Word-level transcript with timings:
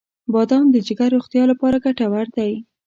•بادام 0.33 0.65
د 0.71 0.75
جګر 0.87 1.09
روغتیا 1.15 1.43
لپاره 1.51 1.81
ګټور 1.85 2.25
دی. 2.37 2.51